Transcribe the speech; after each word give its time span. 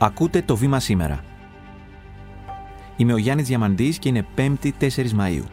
Ακούτε 0.00 0.42
το 0.42 0.56
βήμα 0.56 0.80
σήμερα. 0.80 1.20
Είμαι 2.96 3.12
ο 3.12 3.16
Γιάννης 3.16 3.46
Διαμαντής 3.46 3.98
και 3.98 4.08
είναι 4.08 4.26
5η 4.36 4.70
4 4.80 4.86
Μαΐου. 4.88 5.44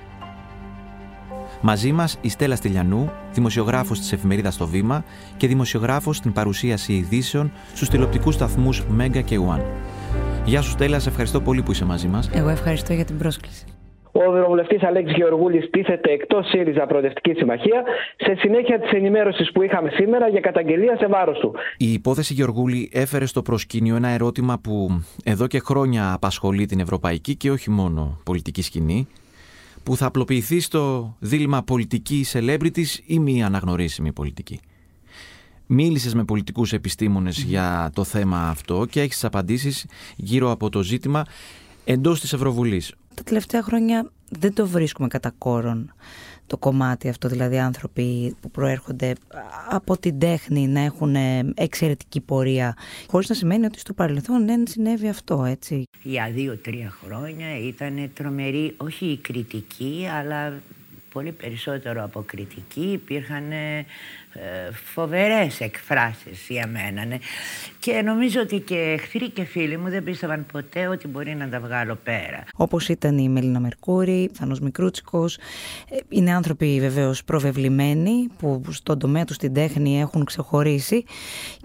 Μαζί 1.62 1.92
μας 1.92 2.18
η 2.22 2.30
Στέλλα 2.30 2.56
Στυλιανού, 2.56 3.12
δημοσιογράφος 3.34 4.00
της 4.00 4.12
εφημερίδας 4.12 4.58
Το 4.58 4.68
Βήμα 4.68 5.04
και 5.38 5.48
δημοσιογράφος 5.48 6.18
στην 6.18 6.34
παρουσίαση 6.34 6.94
ειδήσεων 6.94 7.52
στους 7.74 7.90
τηλεοπτικούς 7.90 8.34
σταθμούς 8.34 8.84
Μέγκα 8.90 9.22
και 9.22 9.40
One. 9.50 9.64
Γεια 10.46 10.62
σου 10.62 10.70
Στέλλα, 10.70 11.00
σε 11.00 11.10
ευχαριστώ 11.10 11.42
πολύ 11.42 11.62
που 11.64 11.72
είσαι 11.72 11.86
μαζί 11.86 12.08
μας. 12.08 12.30
Εγώ 12.34 12.50
ευχαριστώ 12.50 12.94
για 12.94 13.06
την 13.06 13.18
πρόσκληση. 13.18 13.66
Ο 14.28 14.36
ευρωβουλευτής 14.36 14.84
Αλέξης 14.84 15.16
Γεωργούλης 15.16 15.70
τίθεται 15.70 16.12
εκτός 16.12 16.48
ΣΥΡΙΖΑ 16.48 16.86
Προοδευτική 16.86 17.34
Συμμαχία 17.34 17.84
σε 18.16 18.36
συνέχεια 18.38 18.80
της 18.80 18.92
ενημέρωσης 18.92 19.52
που 19.52 19.62
είχαμε 19.62 19.90
σήμερα 19.90 20.28
για 20.28 20.40
καταγγελία 20.40 20.98
σε 20.98 21.08
βάρος 21.08 21.40
του. 21.40 21.56
Η 21.78 21.94
υπόθεση 21.94 22.34
Γεωργούλη 22.34 22.90
έφερε 22.94 23.26
στο 23.26 23.42
προσκήνιο 23.42 23.96
ένα 23.96 24.08
ερώτημα 24.08 24.60
που 24.60 25.04
εδώ 25.24 25.48
και 25.48 25.60
χρόνια 25.60 26.14
απασχολεί 26.14 26.66
την 26.66 26.80
ευρωπαϊκή 26.80 27.36
και 27.36 27.52
όχι 27.52 27.70
μόνο 27.70 28.20
πολιτική 28.24 28.62
σκηνή, 28.62 29.08
που 29.84 29.96
θα 29.96 30.06
απλοποιηθεί 30.06 30.60
στο 30.60 31.16
δίλημα 31.20 31.64
πολιτική 31.64 32.26
celebrities 32.34 33.00
ή 33.06 33.20
μη 33.20 33.44
αναγνωρίσιμη 33.44 34.14
πολιτική. 34.14 34.60
Μίλησες 35.66 36.14
με 36.14 36.24
πολιτικούς 36.24 36.74
επιστήμονες 36.74 37.44
για 37.44 37.92
το 37.96 38.04
θέμα 38.04 38.50
αυτό 38.50 38.86
και 38.90 39.02
έχεις 39.02 39.24
απαντήσεις 39.24 39.86
γύρω 40.16 40.52
από 40.52 40.70
το 40.70 40.82
ζήτημα 40.82 41.26
εντός 41.86 42.20
της 42.20 42.34
Ευρωβουλής 42.34 42.94
τα 43.16 43.24
τελευταία 43.24 43.62
χρόνια 43.64 44.12
δεν 44.30 44.54
το 44.54 44.68
βρίσκουμε 44.68 45.08
κατά 45.08 45.32
κόρον 45.38 45.94
το 46.48 46.58
κομμάτι 46.58 47.10
αυτό, 47.10 47.28
δηλαδή 47.28 47.60
άνθρωποι 47.60 48.36
που 48.42 48.52
προέρχονται 48.52 49.14
από 49.70 49.98
την 49.98 50.20
τέχνη 50.20 50.68
να 50.68 50.80
έχουν 50.80 51.16
εξαιρετική 51.54 52.22
πορεία, 52.22 52.78
χωρίς 53.08 53.30
να 53.30 53.36
σημαίνει 53.36 53.66
ότι 53.66 53.80
στο 53.80 53.94
παρελθόν 53.94 54.46
δεν 54.46 54.68
συνέβη 54.68 55.08
αυτό, 55.08 55.44
έτσι. 55.44 55.84
Για 56.04 56.30
δύο-τρία 56.34 56.94
χρόνια 57.04 57.58
ήταν 57.60 58.12
τρομερή, 58.14 58.74
όχι 58.78 59.06
η 59.06 59.18
κριτική, 59.18 60.08
αλλά 60.20 60.54
πολύ 61.16 61.32
περισσότερο 61.32 62.04
από 62.04 62.24
κριτική. 62.26 62.92
Υπήρχαν 62.92 63.52
ε, 63.52 63.86
φοβερές 64.94 65.60
εκφράσεις 65.60 66.46
για 66.50 66.68
μένα. 66.68 67.06
Ναι. 67.06 67.18
Και 67.80 68.02
νομίζω 68.02 68.42
ότι 68.42 68.60
και 68.60 68.76
εχθροί 68.76 69.30
και 69.30 69.44
φίλοι 69.44 69.78
μου 69.78 69.90
δεν 69.90 70.04
πίστευαν 70.04 70.46
ποτέ 70.52 70.88
ότι 70.88 71.08
μπορεί 71.08 71.36
να 71.36 71.50
τα 71.50 71.60
βγάλω 71.60 71.96
πέρα. 71.96 72.44
Όπως 72.56 72.90
ήταν 72.90 73.18
η 73.18 73.30
Μελίνα 73.30 73.60
Μερκούρη, 73.60 74.30
Θανός 74.34 74.60
Μικρούτσικος. 74.60 75.36
Ε, 75.36 75.98
είναι 76.10 76.34
άνθρωποι 76.34 76.80
βεβαίως 76.80 77.24
προβεβλημένοι 77.24 78.28
που 78.38 78.62
στον 78.70 79.00
τομέα 79.00 79.26
τους 79.26 79.36
στην 79.36 79.54
τέχνη 79.54 80.00
έχουν 80.00 80.26
ξεχωρίσει 80.26 81.04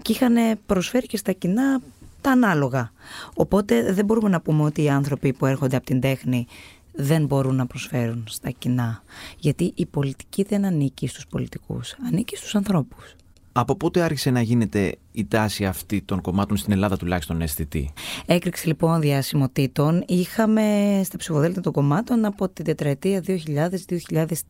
και 0.01 0.11
είχαν 0.11 0.59
προσφέρει 0.65 1.05
και 1.05 1.17
στα 1.17 1.31
κοινά 1.31 1.81
τα 2.21 2.31
ανάλογα. 2.31 2.91
Οπότε 3.33 3.93
δεν 3.93 4.05
μπορούμε 4.05 4.29
να 4.29 4.41
πούμε 4.41 4.63
ότι 4.63 4.83
οι 4.83 4.89
άνθρωποι 4.89 5.33
που 5.33 5.45
έρχονται 5.45 5.75
από 5.75 5.85
την 5.85 5.99
τέχνη 5.99 6.47
δεν 6.91 7.25
μπορούν 7.25 7.55
να 7.55 7.65
προσφέρουν 7.65 8.23
στα 8.27 8.49
κοινά. 8.49 9.03
Γιατί 9.37 9.71
η 9.75 9.85
πολιτική 9.85 10.43
δεν 10.43 10.65
ανήκει 10.65 11.07
στους 11.07 11.27
πολιτικούς, 11.27 11.95
ανήκει 12.07 12.35
στους 12.35 12.55
ανθρώπους. 12.55 13.15
Από 13.53 13.75
πότε 13.75 14.01
άρχισε 14.01 14.29
να 14.29 14.41
γίνεται 14.41 14.95
η 15.11 15.25
τάση 15.25 15.65
αυτή 15.65 16.01
των 16.01 16.21
κομμάτων 16.21 16.57
στην 16.57 16.73
Ελλάδα 16.73 16.97
τουλάχιστον 16.97 17.41
αισθητή; 17.41 17.93
Έκρηξη 18.25 18.67
λοιπόν 18.67 19.01
διασημοτήτων 19.01 20.03
είχαμε 20.07 20.61
στα 21.03 21.17
ψηφοδέλτια 21.17 21.61
των 21.61 21.71
κομμάτων 21.71 22.25
από 22.25 22.49
την 22.49 22.65
τετραετία 22.65 23.23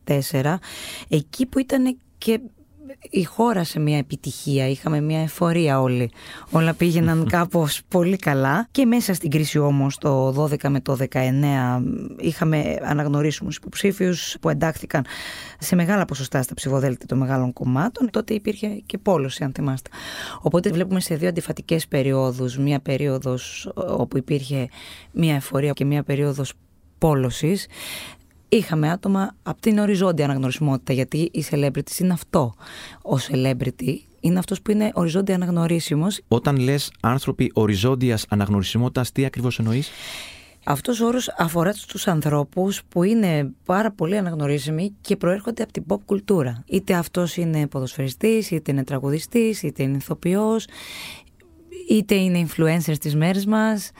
2000-2004 0.06 0.54
εκεί 1.08 1.46
που 1.46 1.58
ήταν 1.58 1.98
και 2.18 2.40
η 3.10 3.22
χώρα 3.22 3.64
σε 3.64 3.80
μια 3.80 3.98
επιτυχία, 3.98 4.68
είχαμε 4.68 5.00
μια 5.00 5.20
εφορία 5.22 5.80
όλοι. 5.80 6.10
Όλα 6.50 6.74
πήγαιναν 6.74 7.26
κάπως 7.28 7.80
πολύ 7.88 8.16
καλά 8.16 8.68
και 8.70 8.86
μέσα 8.86 9.14
στην 9.14 9.30
κρίση 9.30 9.58
όμως 9.58 9.98
το 9.98 10.28
12 10.28 10.68
με 10.68 10.80
το 10.80 10.96
19 11.10 11.82
είχαμε 12.18 12.78
αναγνωρίσιμους 12.82 13.56
υποψήφιους 13.56 14.36
που 14.40 14.48
εντάχθηκαν 14.48 15.04
σε 15.58 15.74
μεγάλα 15.74 16.04
ποσοστά 16.04 16.42
στα 16.42 16.54
ψηφοδέλτια 16.54 17.06
των 17.06 17.18
μεγάλων 17.18 17.52
κομμάτων. 17.52 18.10
Τότε 18.10 18.34
υπήρχε 18.34 18.68
και 18.86 18.98
πόλωση 18.98 19.44
αν 19.44 19.52
θυμάστε. 19.52 19.90
Οπότε 20.40 20.70
βλέπουμε 20.70 21.00
σε 21.00 21.14
δύο 21.14 21.28
αντιφατικές 21.28 21.88
περιόδους, 21.88 22.58
μια 22.58 22.80
περίοδος 22.80 23.70
όπου 23.74 24.16
υπήρχε 24.16 24.68
μια 25.12 25.34
εφορία 25.34 25.72
και 25.72 25.84
μια 25.84 26.02
περίοδος 26.02 26.52
πόλωσης 26.98 27.66
είχαμε 28.56 28.90
άτομα 28.90 29.36
από 29.42 29.60
την 29.60 29.78
οριζόντια 29.78 30.24
αναγνωρισιμότητα, 30.24 30.92
γιατί 30.92 31.18
η 31.18 31.44
celebrity 31.50 31.98
είναι 31.98 32.12
αυτό. 32.12 32.54
Ο 33.02 33.16
celebrity 33.30 33.94
είναι 34.20 34.38
αυτός 34.38 34.62
που 34.62 34.70
είναι 34.70 34.90
οριζόντια 34.94 35.34
αναγνωρίσιμος. 35.34 36.20
Όταν 36.28 36.56
λες 36.56 36.92
άνθρωποι 37.00 37.50
οριζόντιας 37.54 38.26
αναγνωρισιμότητας, 38.28 39.12
τι 39.12 39.24
ακριβώς 39.24 39.58
εννοείς; 39.58 39.90
Αυτός 40.64 41.00
ο 41.00 41.06
όρος 41.06 41.34
αφορά 41.38 41.72
στους 41.72 42.06
ανθρώπους 42.06 42.82
που 42.88 43.02
είναι 43.02 43.52
πάρα 43.64 43.92
πολύ 43.92 44.16
αναγνωρίσιμοι 44.16 44.94
και 45.00 45.16
προέρχονται 45.16 45.62
από 45.62 45.72
την 45.72 45.84
pop 45.88 45.96
κουλτούρα. 46.06 46.64
Είτε 46.66 46.94
αυτός 46.94 47.36
είναι 47.36 47.66
ποδοσφαιριστής, 47.66 48.50
είτε 48.50 48.70
είναι 48.70 48.84
τραγουδιστής, 48.84 49.62
είτε 49.62 49.82
είναι 49.82 49.96
ηθοποιός, 49.96 50.66
είτε 51.88 52.14
είναι 52.14 52.46
influencer 52.48 52.94
στις 52.94 53.16
μέρες 53.16 53.46
μας, 53.46 53.90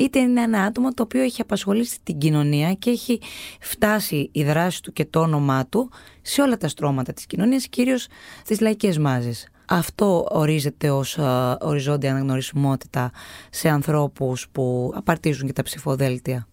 είτε 0.00 0.18
είναι 0.18 0.40
ένα 0.40 0.62
άτομο 0.62 0.94
το 0.94 1.02
οποίο 1.02 1.22
έχει 1.22 1.40
απασχολήσει 1.40 1.98
την 2.02 2.18
κοινωνία 2.18 2.72
και 2.72 2.90
έχει 2.90 3.20
φτάσει 3.60 4.28
η 4.32 4.44
δράση 4.44 4.82
του 4.82 4.92
και 4.92 5.04
το 5.04 5.20
όνομά 5.20 5.66
του 5.66 5.90
σε 6.22 6.42
όλα 6.42 6.56
τα 6.56 6.68
στρώματα 6.68 7.12
της 7.12 7.26
κοινωνίας, 7.26 7.68
κυρίως 7.68 8.06
στις 8.44 8.60
λαϊκές 8.60 8.98
μάζες. 8.98 9.48
Αυτό 9.66 10.28
ορίζεται 10.30 10.90
ως 10.90 11.18
οριζόντια 11.60 12.10
αναγνωρισιμότητα 12.10 13.10
σε 13.50 13.68
ανθρώπους 13.68 14.48
που 14.52 14.92
απαρτίζουν 14.94 15.46
και 15.46 15.52
τα 15.52 15.62
ψηφοδέλτια. 15.62 16.48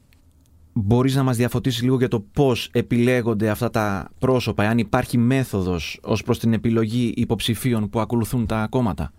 Μπορείς 0.74 1.16
να 1.16 1.24
μας 1.24 1.38
διαφωτίσεις 1.38 1.82
λίγο 1.82 1.98
για 1.98 2.08
το 2.08 2.20
πώς 2.20 2.70
επιλέγονται 2.74 3.50
αυτά 3.50 3.70
τα 3.70 4.10
πρόσωπα, 4.20 4.64
αν 4.64 4.78
υπάρχει 4.78 5.18
μέθοδος 5.18 6.00
ως 6.04 6.24
προς 6.24 6.40
την 6.40 6.54
επιλογή 6.54 7.14
υποψηφίων 7.16 7.90
που 7.90 8.00
ακολουθούν 8.00 8.46
τα 8.46 8.68
κόμματα; 8.70 9.12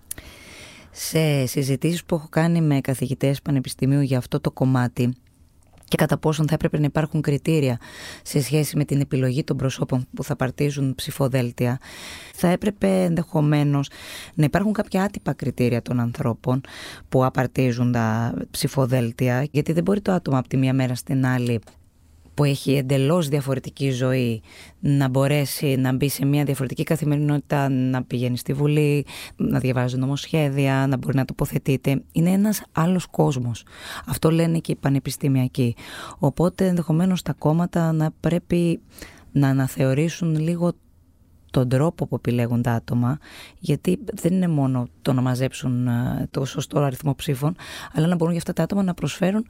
Σε 1.00 1.46
συζητήσεις 1.46 2.04
που 2.04 2.14
έχω 2.14 2.26
κάνει 2.30 2.60
με 2.60 2.80
καθηγητές 2.80 3.42
πανεπιστημίου 3.42 4.00
για 4.00 4.18
αυτό 4.18 4.40
το 4.40 4.50
κομμάτι 4.50 5.14
και 5.84 5.96
κατά 5.96 6.18
πόσον 6.18 6.48
θα 6.48 6.54
έπρεπε 6.54 6.78
να 6.78 6.84
υπάρχουν 6.84 7.20
κριτήρια 7.20 7.78
σε 8.22 8.42
σχέση 8.42 8.76
με 8.76 8.84
την 8.84 9.00
επιλογή 9.00 9.44
των 9.44 9.56
προσώπων 9.56 10.06
που 10.14 10.24
θα 10.24 10.36
παρτίζουν 10.36 10.94
ψηφοδέλτια, 10.94 11.78
θα 12.34 12.48
έπρεπε 12.48 13.04
ενδεχομένως 13.04 13.90
να 14.34 14.44
υπάρχουν 14.44 14.72
κάποια 14.72 15.02
άτυπα 15.02 15.32
κριτήρια 15.32 15.82
των 15.82 16.00
ανθρώπων 16.00 16.60
που 17.08 17.24
απαρτίζουν 17.24 17.92
τα 17.92 18.34
ψηφοδέλτια, 18.50 19.46
γιατί 19.50 19.72
δεν 19.72 19.82
μπορεί 19.82 20.00
το 20.00 20.12
άτομο 20.12 20.38
από 20.38 20.48
τη 20.48 20.56
μία 20.56 20.74
μέρα 20.74 20.94
στην 20.94 21.26
άλλη 21.26 21.60
που 22.38 22.44
έχει 22.44 22.76
εντελώς 22.76 23.28
διαφορετική 23.28 23.90
ζωή 23.90 24.42
να 24.80 25.08
μπορέσει 25.08 25.76
να 25.76 25.92
μπει 25.92 26.08
σε 26.08 26.24
μια 26.24 26.44
διαφορετική 26.44 26.82
καθημερινότητα, 26.82 27.68
να 27.68 28.02
πηγαίνει 28.02 28.38
στη 28.38 28.52
Βουλή, 28.52 29.06
να 29.36 29.58
διαβάζει 29.58 29.96
νομοσχέδια, 29.96 30.86
να 30.88 30.96
μπορεί 30.96 31.16
να 31.16 31.24
τοποθετείται. 31.24 32.02
Είναι 32.12 32.30
ένας 32.30 32.62
άλλος 32.72 33.06
κόσμος. 33.06 33.64
Αυτό 34.06 34.30
λένε 34.30 34.58
και 34.58 34.72
οι 34.72 34.76
πανεπιστημιακοί. 34.76 35.76
Οπότε 36.18 36.66
ενδεχομένως 36.66 37.22
τα 37.22 37.32
κόμματα 37.32 37.92
να 37.92 38.10
πρέπει 38.20 38.80
να 39.32 39.48
αναθεωρήσουν 39.48 40.38
λίγο 40.38 40.72
τον 41.50 41.68
τρόπο 41.68 42.06
που 42.06 42.14
επιλέγουν 42.14 42.62
τα 42.62 42.72
άτομα, 42.72 43.18
γιατί 43.58 43.98
δεν 44.12 44.32
είναι 44.32 44.48
μόνο 44.48 44.88
το 45.02 45.12
να 45.12 45.20
μαζέψουν 45.20 45.86
ε, 45.86 46.28
το 46.30 46.44
σωστό 46.44 46.80
αριθμό 46.80 47.14
ψήφων, 47.14 47.56
αλλά 47.92 48.06
να 48.06 48.14
μπορούν 48.14 48.32
για 48.32 48.40
αυτά 48.40 48.52
τα 48.52 48.62
άτομα 48.62 48.82
να 48.82 48.94
προσφέρουν 48.94 49.46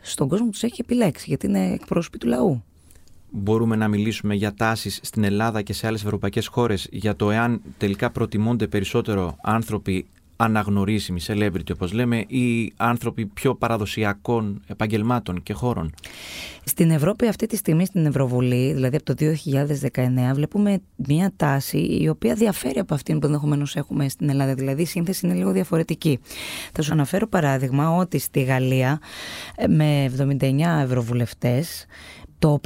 στον 0.00 0.28
κόσμο 0.28 0.44
που 0.44 0.52
τους 0.52 0.62
έχει 0.62 0.80
επιλέξει, 0.80 1.24
γιατί 1.28 1.46
είναι 1.46 1.72
εκπρόσωποι 1.72 2.18
του 2.18 2.26
λαού. 2.26 2.62
Μπορούμε 3.30 3.76
να 3.76 3.88
μιλήσουμε 3.88 4.34
για 4.34 4.54
τάσεις 4.54 5.00
στην 5.02 5.24
Ελλάδα 5.24 5.62
και 5.62 5.72
σε 5.72 5.86
άλλες 5.86 6.04
ευρωπαϊκές 6.04 6.46
χώρες 6.46 6.88
για 6.90 7.16
το 7.16 7.30
εάν 7.30 7.60
τελικά 7.78 8.10
προτιμούνται 8.10 8.66
περισσότερο 8.66 9.36
άνθρωποι 9.42 10.06
αναγνωρίσιμοι, 10.40 11.20
celebrity 11.26 11.72
όπως 11.72 11.92
λέμε, 11.92 12.18
ή 12.18 12.72
άνθρωποι 12.76 13.26
πιο 13.26 13.54
παραδοσιακών 13.54 14.62
επαγγελμάτων 14.66 15.42
και 15.42 15.52
χώρων. 15.52 15.94
Στην 16.64 16.90
Ευρώπη 16.90 17.26
αυτή 17.26 17.46
τη 17.46 17.56
στιγμή 17.56 17.84
στην 17.86 18.06
Ευρωβουλή, 18.06 18.72
δηλαδή 18.72 18.96
από 18.96 19.14
το 19.14 19.26
2019, 20.30 20.34
βλέπουμε 20.34 20.80
μια 20.96 21.32
τάση 21.36 21.78
η 21.78 22.08
οποία 22.08 22.34
διαφέρει 22.34 22.78
από 22.78 22.94
αυτήν 22.94 23.18
που 23.18 23.26
ενδεχομένως 23.26 23.76
έχουμε 23.76 24.08
στην 24.08 24.28
Ελλάδα. 24.28 24.54
Δηλαδή 24.54 24.82
η 24.82 24.86
σύνθεση 24.86 25.26
είναι 25.26 25.34
λίγο 25.34 25.50
διαφορετική. 25.50 26.18
Θα 26.72 26.82
σου 26.82 26.92
αναφέρω 26.92 27.26
παράδειγμα 27.26 27.96
ότι 27.96 28.18
στη 28.18 28.42
Γαλλία 28.42 29.00
ε, 29.56 29.66
με 29.66 30.12
79 30.40 30.82
ευρωβουλευτές 30.82 31.86
το 32.38 32.60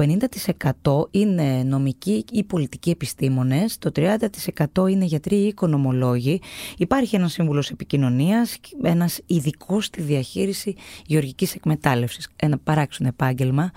50% 0.83 1.09
είναι 1.11 1.63
νομικοί 1.67 2.25
ή 2.33 2.45
πολιτικοί 2.45 2.91
επιστήμονες, 2.91 3.79
το 3.79 3.91
30% 3.97 4.89
είναι 4.89 5.05
γιατροί 5.05 5.37
ή 5.37 5.47
οικονομολόγοι. 5.47 6.41
Υπάρχει 6.79 7.17
ένας 7.17 7.33
σύμβουλος 7.33 7.71
επικοινωνίας, 7.71 8.59
ένας 8.83 9.21
ειδικός 9.27 9.85
στη 9.85 10.03
διαχείριση 10.03 10.75
γεωργικής 11.07 11.55
εκμετάλλευσης, 11.55 12.29
ένα 12.37 12.59
παράξενο 12.59 13.09
επάγγελμα, 13.09 13.71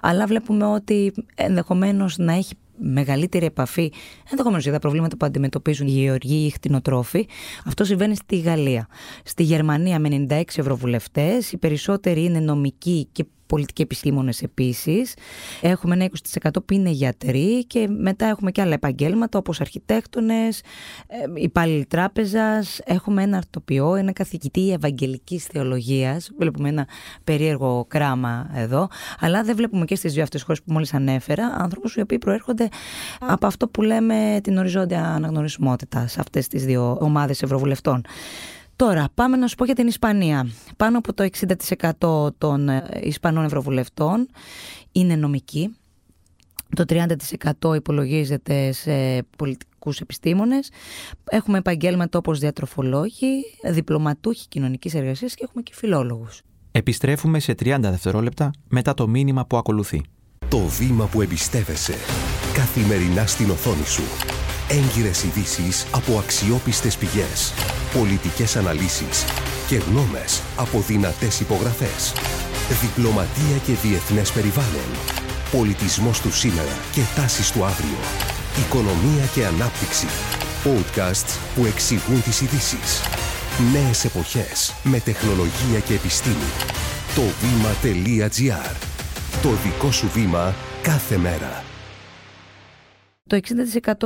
αλλά 0.00 0.26
βλέπουμε 0.26 0.64
ότι 0.64 1.12
ενδεχομένως 1.34 2.16
να 2.18 2.32
έχει 2.32 2.54
μεγαλύτερη 2.78 3.46
επαφή 3.46 3.92
ενδεχομένως 4.30 4.64
για 4.64 4.72
τα 4.72 4.78
προβλήματα 4.78 5.16
που 5.16 5.26
αντιμετωπίζουν 5.26 5.86
οι 5.86 5.90
γεωργοί 5.90 6.34
ή 6.34 6.46
οι 6.46 6.50
χτινοτρόφοι. 6.50 7.26
Αυτό 7.64 7.84
συμβαίνει 7.84 8.16
στη 8.16 8.38
Γαλλία. 8.38 8.88
Στη 9.24 9.42
Γερμανία 9.42 9.98
με 9.98 10.26
96 10.28 10.42
ευρωβουλευτές, 10.56 11.52
οι 11.52 11.58
είναι 12.04 12.40
νομικοί 12.40 13.08
και 13.12 13.24
πολιτικοί 13.46 13.82
επιστήμονες 13.82 14.42
επίσης. 14.42 15.14
Έχουμε 15.60 15.94
ένα 15.94 16.04
20% 16.04 16.48
που 16.66 16.74
είναι 16.74 16.90
γιατροί 16.90 17.64
και 17.64 17.88
μετά 17.88 18.26
έχουμε 18.26 18.50
και 18.50 18.60
άλλα 18.60 18.74
επαγγέλματα 18.74 19.38
όπως 19.38 19.60
αρχιτέκτονες, 19.60 20.62
υπάλληλοι 21.34 21.86
τράπεζας. 21.86 22.80
Έχουμε 22.84 23.22
ένα 23.22 23.36
αρτοπιό, 23.36 23.94
ένα 23.94 24.12
καθηγητή 24.12 24.72
Ευαγγελικής 24.72 25.44
Θεολογίας. 25.44 26.30
Βλέπουμε 26.38 26.68
ένα 26.68 26.86
περίεργο 27.24 27.84
κράμα 27.88 28.50
εδώ. 28.54 28.88
Αλλά 29.20 29.42
δεν 29.42 29.56
βλέπουμε 29.56 29.84
και 29.84 29.94
στις 29.96 30.12
δύο 30.12 30.22
αυτές 30.22 30.42
χώρες 30.42 30.62
που 30.62 30.72
μόλις 30.72 30.94
ανέφερα 30.94 31.46
άνθρωπου 31.58 31.90
οι 31.96 32.00
οποίοι 32.00 32.18
προέρχονται 32.18 32.68
από 33.20 33.46
αυτό 33.46 33.68
που 33.68 33.82
λέμε 33.82 34.40
την 34.42 34.58
οριζόντια 34.58 35.04
αναγνωρισιμότητα 35.04 36.06
σε 36.06 36.20
αυτές 36.20 36.48
τις 36.48 36.64
δύο 36.64 36.98
ομάδες 37.00 37.42
ευρωβουλευτών. 37.42 38.02
Τώρα, 38.76 39.08
πάμε 39.14 39.36
να 39.36 39.46
σου 39.46 39.54
πω 39.54 39.64
για 39.64 39.74
την 39.74 39.86
Ισπανία. 39.86 40.48
Πάνω 40.76 40.98
από 40.98 41.12
το 41.12 41.28
60% 42.00 42.28
των 42.38 42.68
ε, 42.68 42.88
Ισπανών 43.02 43.44
Ευρωβουλευτών 43.44 44.28
είναι 44.92 45.16
νομικοί. 45.16 45.76
Το 46.76 46.84
30% 47.62 47.76
υπολογίζεται 47.76 48.72
σε 48.72 49.22
πολιτικούς 49.36 50.00
επιστήμονες. 50.00 50.70
Έχουμε 51.24 51.58
επαγγέλματα 51.58 52.18
όπως 52.18 52.38
διατροφολόγοι, 52.38 53.44
διπλωματούχοι 53.64 54.48
κοινωνικής 54.48 54.94
εργασίας 54.94 55.34
και 55.34 55.44
έχουμε 55.44 55.62
και 55.62 55.72
φιλόλογους. 55.74 56.42
Επιστρέφουμε 56.70 57.38
σε 57.38 57.52
30 57.52 57.78
δευτερόλεπτα 57.80 58.50
μετά 58.68 58.94
το 58.94 59.08
μήνυμα 59.08 59.46
που 59.46 59.56
ακολουθεί. 59.56 60.02
Το 60.48 60.58
βήμα 60.58 61.06
που 61.06 61.20
εμπιστεύεσαι. 61.20 61.94
Καθημερινά 62.54 63.26
στην 63.26 63.50
οθόνη 63.50 63.84
σου. 63.84 64.25
Έγκυρες 64.68 65.22
ειδήσεις 65.22 65.86
από 65.90 66.18
αξιόπιστες 66.18 66.96
πηγές 66.96 67.52
πολιτικές 67.98 68.56
αναλύσεις 68.56 69.24
και 69.68 69.76
γνώμες 69.76 70.42
από 70.56 70.80
δυνατές 70.86 71.40
υπογραφές. 71.40 72.12
Διπλωματία 72.80 73.56
και 73.66 73.72
διεθνές 73.82 74.32
περιβάλλον. 74.32 74.90
Πολιτισμός 75.52 76.20
του 76.20 76.32
σήμερα 76.32 76.76
και 76.92 77.00
τάσεις 77.16 77.50
του 77.50 77.64
αύριο. 77.64 77.98
Οικονομία 78.58 79.24
και 79.34 79.46
ανάπτυξη. 79.46 80.06
Podcasts 80.64 81.38
που 81.54 81.64
εξηγούν 81.64 82.22
τις 82.22 82.40
ειδήσεις. 82.40 83.00
Νέες 83.72 84.04
εποχές 84.04 84.74
με 84.82 85.00
τεχνολογία 85.00 85.78
και 85.86 85.94
επιστήμη. 85.94 86.50
Το 87.14 87.22
βήμα.gr. 87.40 88.76
Το 89.42 89.48
δικό 89.64 89.92
σου 89.92 90.10
βήμα 90.14 90.54
κάθε 90.82 91.16
μέρα. 91.16 91.65
Το 93.28 93.40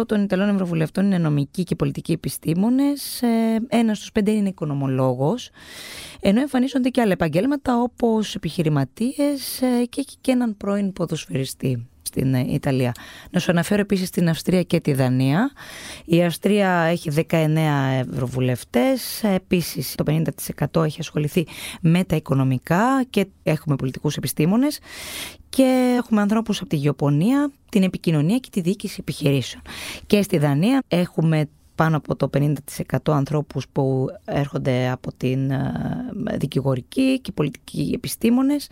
60% 0.00 0.06
των 0.06 0.22
Ιταλών 0.22 0.49
Ευρωβουλευτών 0.49 1.05
είναι 1.05 1.19
νομικοί 1.19 1.62
και 1.62 1.75
πολιτικοί 1.76 2.12
επιστήμονες. 2.12 3.22
Ε, 3.22 3.58
Ένας 3.69 3.96
στους 3.96 4.12
πέντε 4.12 4.31
είναι 4.31 4.49
οικονομολόγος. 4.49 5.50
Ενώ 6.20 6.40
εμφανίζονται 6.40 6.88
και 6.88 7.00
άλλα 7.00 7.12
επαγγέλματα 7.12 7.82
όπως 7.82 8.34
επιχειρηματίες 8.34 9.62
ε, 9.62 9.84
και 9.84 10.00
έχει 10.00 10.17
και 10.20 10.31
έναν 10.31 10.56
πρώην 10.56 10.93
ποδοσφαιριστή 10.93 11.90
στην 12.11 12.35
ε, 12.35 12.47
Ιταλία. 12.49 12.93
Να 13.31 13.41
σου 13.41 13.51
αναφέρω 13.51 13.81
επίσης 13.81 14.11
την 14.11 14.29
Αυστρία 14.29 14.62
και 14.62 14.81
τη 14.81 14.93
Δανία. 14.93 15.51
Η 16.05 16.25
Αυστρία 16.25 16.71
έχει 16.71 17.11
19 17.31 17.47
ευρωβουλευτές, 18.11 19.23
επίσης 19.23 19.95
το 19.95 20.05
50% 20.77 20.85
έχει 20.85 21.01
ασχοληθεί 21.01 21.47
με 21.81 22.05
τα 22.05 22.17
οικονομικά 22.17 23.05
και 23.11 23.27
έχουμε 23.43 23.77
πολιτικούς 23.77 24.17
επιστήμονες 24.17 24.79
και 25.49 25.97
έχουμε 25.99 26.21
ανθρώπους 26.21 26.61
από 26.61 26.69
τη 26.69 26.77
γεωπονία, 26.77 27.51
την 27.69 27.83
επικοινωνία 27.83 28.39
και 28.39 28.49
τη 28.53 28.61
διοίκηση 28.61 28.97
επιχειρήσεων. 29.01 29.63
Και 30.06 30.23
στη 30.23 30.39
Δανία 30.39 30.83
έχουμε 30.89 31.49
πάνω 31.81 31.97
από 31.97 32.17
το 32.17 32.31
50% 32.35 32.97
ανθρώπους 33.06 33.69
που 33.73 34.06
έρχονται 34.25 34.91
από 34.91 35.12
την 35.17 35.50
ε, 35.50 36.37
δικηγορική 36.37 37.21
και 37.21 37.32
πολιτική 37.32 37.91
επιστήμονες 37.94 38.69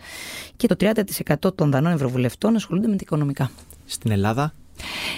και 0.55 0.67
το 0.67 0.75
30% 0.79 1.55
των 1.55 1.71
δανών 1.71 1.91
ευρωβουλευτών 1.91 2.55
ασχολούνται 2.55 2.87
με 2.87 2.95
τα 2.95 3.01
οικονομικά. 3.01 3.51
Στην 3.85 4.11
Ελλάδα; 4.11 4.53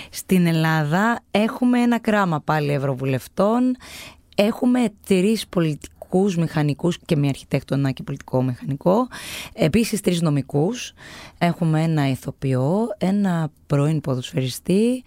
Στην 0.09 0.45
Ελλάδα 0.45 1.19
έχουμε 1.31 1.81
ένα 1.81 1.99
κράμα 1.99 2.39
πάλι 2.39 2.71
ευρωβουλευτών. 2.71 3.75
Έχουμε 4.35 4.93
τρεις 5.05 5.47
πολιτικούς 5.47 6.37
μηχανικούς 6.37 6.97
και 7.05 7.15
μια 7.15 7.29
αρχιτέκτονα 7.29 7.91
και 7.91 8.03
πολιτικό 8.03 8.43
μηχανικό. 8.43 9.07
Επίσης 9.53 10.01
τρεις 10.01 10.21
νομικούς. 10.21 10.93
Έχουμε 11.37 11.83
ένα 11.83 12.09
ηθοποιό, 12.09 12.87
ένα 12.97 13.49
πρώην 13.67 14.01
ποδοσφαιριστή. 14.01 15.03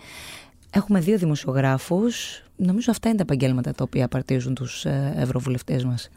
Έχουμε 0.71 1.01
δύο 1.01 1.19
δημοσιογράφους, 1.19 2.44
Νομίζω 2.57 2.91
αυτά 2.91 3.09
είναι 3.09 3.17
τα 3.17 3.23
επαγγέλματα 3.23 3.73
τα 3.73 3.85
οποία 3.85 4.05
απαρτίζουν 4.05 4.55
τους 4.55 4.85
ε, 4.85 5.15
ευρωβουλευτές 5.17 5.85
μας. 5.85 6.11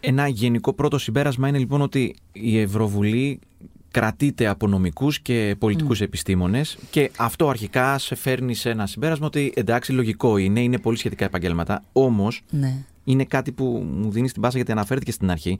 Ένα 0.00 0.28
γενικό 0.28 0.72
πρώτο 0.72 0.98
συμπέρασμα 0.98 1.48
είναι 1.48 1.58
λοιπόν 1.58 1.80
ότι 1.80 2.16
η 2.32 2.58
Ευρωβουλή 2.58 3.40
κρατείται 3.90 4.46
από 4.46 4.66
νομικούς 4.66 5.20
και 5.20 5.56
πολιτικούς 5.58 5.98
mm. 5.98 6.04
επιστήμονες. 6.04 6.78
Και 6.90 7.10
αυτό 7.16 7.48
αρχικά 7.48 7.98
σε 7.98 8.14
φέρνει 8.14 8.54
σε 8.54 8.70
ένα 8.70 8.86
συμπέρασμα 8.86 9.26
ότι 9.26 9.52
εντάξει, 9.56 9.92
λογικό 9.92 10.36
είναι, 10.36 10.60
είναι 10.60 10.78
πολύ 10.78 10.96
σχετικά 10.96 11.24
επαγγέλματα. 11.24 11.84
Όμως 11.92 12.42
ναι. 12.50 12.84
είναι 13.04 13.24
κάτι 13.24 13.52
που 13.52 13.64
μου 13.92 14.10
δίνει 14.10 14.30
την 14.30 14.42
πάσα 14.42 14.56
γιατί 14.56 14.72
αναφέρθηκε 14.72 15.12
στην 15.12 15.30
αρχή. 15.30 15.58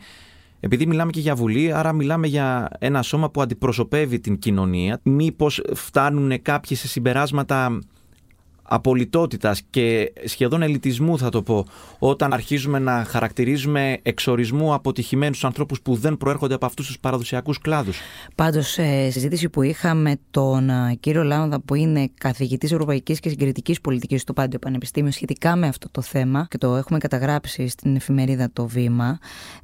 Επειδή 0.61 0.87
μιλάμε 0.87 1.11
και 1.11 1.21
για 1.21 1.35
βουλή, 1.35 1.73
άρα 1.73 1.93
μιλάμε 1.93 2.27
για 2.27 2.69
ένα 2.79 3.03
σώμα 3.03 3.31
που 3.31 3.43
αντιπροσωπεύει 3.43 4.21
την 4.21 4.39
κοινωνία. 4.39 5.01
Μήπως 5.03 5.63
φτάνουν 5.75 6.43
κάποιοι 6.43 6.77
σε 6.77 6.89
συμπεράσματα 6.89 7.79
απολυτότητας 8.67 9.63
και 9.71 10.13
σχεδόν 10.25 10.63
ελιτισμού 10.63 11.19
θα 11.19 11.29
το 11.29 11.43
πω 11.43 11.67
όταν 11.99 12.33
αρχίζουμε 12.33 12.79
να 12.79 13.05
χαρακτηρίζουμε 13.05 13.99
εξορισμού 14.03 14.75
αποτυχημένους 14.75 15.45
ανθρώπους 15.45 15.81
που 15.81 15.95
δεν 15.95 16.17
προέρχονται 16.17 16.55
από 16.55 16.67
αυτούς 16.67 16.87
τους 16.87 16.99
παραδοσιακούς 16.99 17.59
κλάδους. 17.59 18.01
Πάντως 18.35 18.69
σε 18.69 19.11
συζήτηση 19.11 19.49
που 19.49 19.63
είχαμε 19.63 20.17
τον 20.31 20.71
ε, 20.71 20.97
κύριο 21.01 21.23
Λάουδα 21.23 21.61
που 21.61 21.75
είναι 21.75 22.11
καθηγητής 22.19 22.73
Ευρωπαϊκής 22.73 23.21
και 23.21 23.29
Συγκριτικής 23.29 23.81
Πολιτικής 23.81 24.21
στο 24.21 24.33
Πάντιο 24.33 24.59
Πανεπιστήμιο 24.59 25.11
σχετικά 25.11 25.57
με 25.57 25.67
αυτό 25.67 25.89
το 25.91 26.01
θέμα 26.03 26.47
και 26.51 26.59
το 26.59 26.77
έχουμε 26.77 26.99
καταγράψει 26.99 27.69
στην 27.69 27.97
εφημερίδα 27.97 28.51
Το 28.53 28.67
Βήμα 28.67 29.19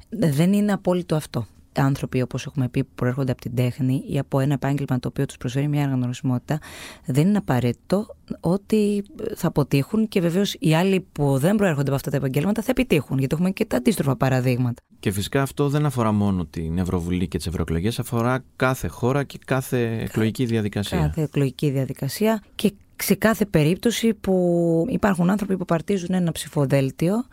δεν 0.09 0.53
είναι 0.53 0.71
απόλυτο 0.71 1.15
αυτό 1.15 1.45
άνθρωποι, 1.73 2.21
όπως 2.21 2.45
έχουμε 2.45 2.69
πει, 2.69 2.83
που 2.83 2.89
προέρχονται 2.95 3.31
από 3.31 3.41
την 3.41 3.55
τέχνη 3.55 4.03
ή 4.07 4.19
από 4.19 4.39
ένα 4.39 4.53
επάγγελμα 4.53 4.99
το 4.99 5.07
οποίο 5.07 5.25
τους 5.25 5.37
προσφέρει 5.37 5.67
μια 5.67 5.83
αναγνωρισιμότητα, 5.83 6.59
δεν 7.05 7.27
είναι 7.27 7.37
απαραίτητο 7.37 8.15
ότι 8.39 9.03
θα 9.35 9.47
αποτύχουν 9.47 10.07
και 10.07 10.21
βεβαίως 10.21 10.55
οι 10.59 10.73
άλλοι 10.73 11.05
που 11.11 11.37
δεν 11.37 11.55
προέρχονται 11.55 11.87
από 11.87 11.95
αυτά 11.95 12.09
τα 12.09 12.17
επαγγέλματα 12.17 12.61
θα 12.61 12.71
επιτύχουν, 12.71 13.17
γιατί 13.17 13.35
έχουμε 13.35 13.51
και 13.51 13.65
τα 13.65 13.77
αντίστροφα 13.77 14.15
παραδείγματα. 14.15 14.81
Και 14.99 15.11
φυσικά 15.11 15.41
αυτό 15.41 15.69
δεν 15.69 15.85
αφορά 15.85 16.11
μόνο 16.11 16.45
την 16.45 16.77
Ευρωβουλή 16.77 17.27
και 17.27 17.37
τις 17.37 17.47
ευρωεκλογές, 17.47 17.99
αφορά 17.99 18.43
κάθε 18.55 18.87
χώρα 18.87 19.23
και 19.23 19.39
κάθε 19.45 20.01
εκλογική 20.01 20.45
διαδικασία. 20.45 20.99
Κάθε 20.99 21.21
εκλογική 21.21 21.69
διαδικασία 21.69 22.43
και 22.55 22.73
σε 22.95 23.15
κάθε 23.15 23.45
περίπτωση 23.45 24.13
που 24.13 24.85
υπάρχουν 24.89 25.29
άνθρωποι 25.29 25.57
που 25.57 25.65
παρτίζουν 25.65 26.13
ένα 26.13 26.31
ψηφοδέλτιο 26.31 27.25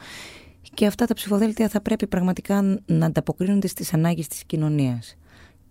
και 0.79 0.87
αυτά 0.87 1.07
τα 1.07 1.15
ψηφοδέλτια 1.15 1.69
θα 1.69 1.81
πρέπει 1.81 2.07
πραγματικά 2.07 2.81
να 2.87 3.07
ανταποκρίνονται 3.07 3.67
στις 3.67 3.95
ανάγκες 3.95 4.27
της 4.27 4.45
κοινωνίας. 4.45 5.17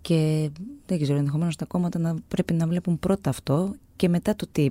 Και 0.02 0.50
δεν 0.86 1.02
ξέρω, 1.02 1.18
ενδεχομένως 1.18 1.56
τα 1.56 1.66
κόμματα 1.66 2.00
να 2.00 2.16
πρέπει 2.28 2.54
να 2.54 2.68
βλέπουν 2.68 3.00
πρώτα 3.00 3.30
αυτό 3.30 3.76
και 3.96 4.10
μετά 4.10 4.36
το 4.36 4.48
τι 4.52 4.70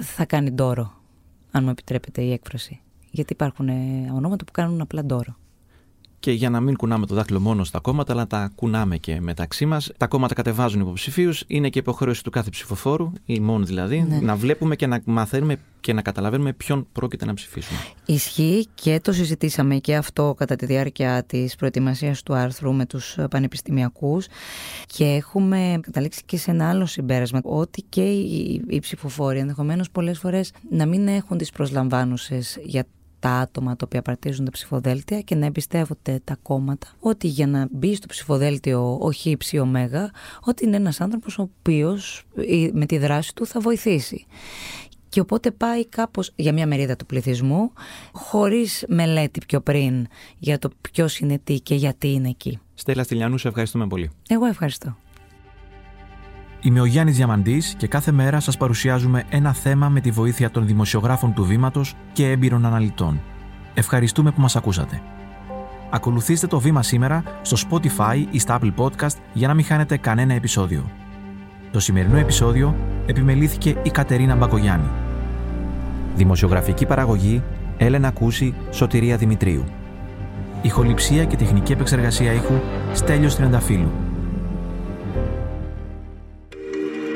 θα 0.00 0.24
κάνει 0.24 0.50
ντόρο, 0.50 1.02
αν 1.50 1.64
μου 1.64 1.70
επιτρέπετε 1.70 2.22
η 2.22 2.32
έκφραση. 2.32 2.80
Γιατί 3.10 3.32
υπάρχουν 3.32 3.68
ονόματα 4.14 4.44
που 4.44 4.52
κάνουν 4.52 4.80
απλά 4.80 5.04
ντόρο 5.04 5.36
και 6.22 6.32
για 6.32 6.50
να 6.50 6.60
μην 6.60 6.76
κουνάμε 6.76 7.06
το 7.06 7.14
δάχτυλο 7.14 7.40
μόνο 7.40 7.64
στα 7.64 7.78
κόμματα, 7.78 8.12
αλλά 8.12 8.20
να 8.20 8.26
τα 8.26 8.50
κουνάμε 8.54 8.96
και 8.96 9.20
μεταξύ 9.20 9.66
μας. 9.66 9.90
Τα 9.96 10.06
κόμματα 10.06 10.34
κατεβάζουν 10.34 10.80
υποψηφίους, 10.80 11.44
είναι 11.46 11.68
και 11.68 11.78
υποχρέωση 11.78 12.22
του 12.24 12.30
κάθε 12.30 12.50
ψηφοφόρου, 12.50 13.12
ή 13.24 13.40
μόνο 13.40 13.64
δηλαδή, 13.64 14.04
ναι. 14.08 14.20
να 14.20 14.36
βλέπουμε 14.36 14.76
και 14.76 14.86
να 14.86 15.00
μαθαίνουμε 15.04 15.56
και 15.80 15.92
να 15.92 16.02
καταλαβαίνουμε 16.02 16.52
ποιον 16.52 16.86
πρόκειται 16.92 17.24
να 17.24 17.34
ψηφίσουμε. 17.34 17.78
Ισχύει 18.06 18.66
και 18.74 19.00
το 19.02 19.12
συζητήσαμε 19.12 19.76
και 19.76 19.96
αυτό 19.96 20.34
κατά 20.38 20.56
τη 20.56 20.66
διάρκεια 20.66 21.24
της 21.24 21.56
προετοιμασίας 21.56 22.22
του 22.22 22.34
άρθρου 22.34 22.72
με 22.72 22.86
τους 22.86 23.16
πανεπιστημιακούς 23.30 24.26
και 24.86 25.04
έχουμε 25.04 25.78
καταλήξει 25.80 26.22
και 26.26 26.36
σε 26.36 26.50
ένα 26.50 26.68
άλλο 26.68 26.86
συμπέρασμα 26.86 27.40
ότι 27.42 27.84
και 27.88 28.02
οι, 28.02 28.64
οι 28.68 28.78
ψηφοφόροι 28.78 29.38
ενδεχομένως 29.38 29.90
πολλές 29.90 30.18
φορές 30.18 30.52
να 30.70 30.86
μην 30.86 31.08
έχουν 31.08 31.38
τις 31.38 31.50
προσλαμβάνουσες 31.50 32.58
για 32.62 32.86
τα 33.22 33.30
άτομα 33.30 33.76
τα 33.76 33.84
οποία 33.86 34.02
παρτίζουν 34.02 34.44
τα 34.44 34.50
ψηφοδέλτια 34.50 35.20
και 35.20 35.34
να 35.34 35.46
εμπιστεύονται 35.46 36.20
τα 36.24 36.36
κόμματα 36.42 36.86
ότι 37.00 37.26
για 37.26 37.46
να 37.46 37.68
μπει 37.70 37.94
στο 37.94 38.06
ψηφοδέλτιο 38.06 38.98
ο 39.00 39.12
Χ, 39.12 39.26
ή 39.52 39.58
ο 39.60 39.66
Μέγα, 39.66 40.10
ότι 40.44 40.64
είναι 40.66 40.76
ένας 40.76 41.00
άνθρωπος 41.00 41.38
ο 41.38 41.42
οποίος 41.42 42.24
με 42.72 42.86
τη 42.86 42.98
δράση 42.98 43.34
του 43.34 43.46
θα 43.46 43.60
βοηθήσει. 43.60 44.26
Και 45.08 45.20
οπότε 45.20 45.50
πάει 45.50 45.86
κάπως 45.86 46.32
για 46.36 46.52
μια 46.52 46.66
μερίδα 46.66 46.96
του 46.96 47.06
πληθυσμού 47.06 47.72
χωρίς 48.12 48.84
μελέτη 48.88 49.40
πιο 49.46 49.60
πριν 49.60 50.06
για 50.38 50.58
το 50.58 50.70
ποιος 50.80 51.18
είναι 51.18 51.40
τι 51.44 51.60
και 51.60 51.74
γιατί 51.74 52.12
είναι 52.12 52.28
εκεί. 52.28 52.58
Στέλλα 52.74 53.02
Στυλιανού, 53.02 53.38
σε 53.38 53.48
ευχαριστούμε 53.48 53.86
πολύ. 53.86 54.10
Εγώ 54.28 54.44
ευχαριστώ. 54.46 54.96
Είμαι 56.64 56.80
ο 56.80 56.84
Γιάννης 56.84 57.16
Διαμαντής 57.16 57.74
και 57.76 57.86
κάθε 57.86 58.12
μέρα 58.12 58.40
σας 58.40 58.56
παρουσιάζουμε 58.56 59.24
ένα 59.28 59.52
θέμα 59.52 59.88
με 59.88 60.00
τη 60.00 60.10
βοήθεια 60.10 60.50
των 60.50 60.66
δημοσιογράφων 60.66 61.34
του 61.34 61.44
Βήματος 61.44 61.94
και 62.12 62.30
έμπειρων 62.30 62.66
αναλυτών. 62.66 63.20
Ευχαριστούμε 63.74 64.30
που 64.30 64.40
μας 64.40 64.56
ακούσατε. 64.56 65.02
Ακολουθήστε 65.90 66.46
το 66.46 66.60
Βήμα 66.60 66.82
σήμερα 66.82 67.22
στο 67.42 67.56
Spotify 67.68 68.24
ή 68.30 68.38
στα 68.38 68.58
Apple 68.60 68.72
Podcast 68.76 69.16
για 69.32 69.48
να 69.48 69.54
μην 69.54 69.64
χάνετε 69.64 69.96
κανένα 69.96 70.34
επεισόδιο. 70.34 70.90
Το 71.70 71.80
σημερινό 71.80 72.16
επεισόδιο 72.16 72.76
επιμελήθηκε 73.06 73.76
η 73.82 73.90
Κατερίνα 73.90 74.36
Μπακογιάννη. 74.36 74.88
Δημοσιογραφική 76.16 76.86
παραγωγή 76.86 77.42
Έλενα 77.76 78.10
Κούση, 78.10 78.54
Σωτηρία 78.70 79.16
Δημητρίου. 79.16 79.64
Ηχοληψία 80.62 81.24
και 81.24 81.36
τεχνική 81.36 81.72
επεξεργασία 81.72 82.32
ήχου 82.32 82.54
Στέλιος 82.92 83.36
Τριανταφύλου. 83.36 83.90